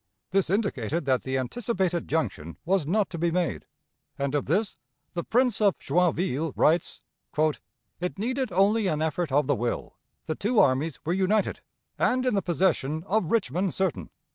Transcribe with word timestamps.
This 0.31 0.49
indicated 0.49 1.05
that 1.05 1.21
the 1.21 1.37
anticipated 1.37 2.07
junction 2.07 2.57
was 2.65 2.87
not 2.87 3.11
to 3.11 3.19
be 3.19 3.29
made, 3.29 3.67
and 4.17 4.33
of 4.33 4.47
this 4.47 4.75
the 5.13 5.23
Prince 5.23 5.61
of 5.61 5.77
Joinville 5.77 6.53
writes: 6.55 7.03
"It 7.37 8.17
needed 8.17 8.51
only 8.51 8.87
an 8.87 9.03
effort 9.03 9.31
of 9.31 9.45
the 9.45 9.53
will: 9.53 9.97
the 10.25 10.33
two 10.33 10.57
armies 10.57 10.99
were 11.05 11.13
united, 11.13 11.59
and 11.99 12.25
in 12.25 12.33
the 12.33 12.41
possession 12.41 13.03
of 13.03 13.25
Richmond 13.31 13.75
certain! 13.75 14.09